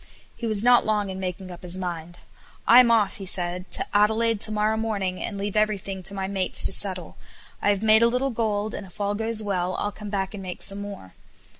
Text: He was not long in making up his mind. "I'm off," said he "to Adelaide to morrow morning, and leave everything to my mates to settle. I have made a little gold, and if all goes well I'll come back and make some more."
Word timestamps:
He 0.35 0.47
was 0.47 0.63
not 0.63 0.83
long 0.83 1.11
in 1.11 1.19
making 1.19 1.51
up 1.51 1.61
his 1.61 1.77
mind. 1.77 2.17
"I'm 2.65 2.89
off," 2.89 3.21
said 3.27 3.65
he 3.69 3.73
"to 3.75 3.85
Adelaide 3.93 4.41
to 4.41 4.51
morrow 4.51 4.75
morning, 4.75 5.21
and 5.21 5.37
leave 5.37 5.55
everything 5.55 6.01
to 6.01 6.15
my 6.15 6.27
mates 6.27 6.63
to 6.63 6.71
settle. 6.73 7.17
I 7.61 7.69
have 7.69 7.83
made 7.83 8.01
a 8.01 8.07
little 8.07 8.31
gold, 8.31 8.73
and 8.73 8.87
if 8.87 8.99
all 8.99 9.13
goes 9.13 9.43
well 9.43 9.75
I'll 9.75 9.91
come 9.91 10.09
back 10.09 10.33
and 10.33 10.41
make 10.41 10.63
some 10.63 10.81
more." 10.81 11.13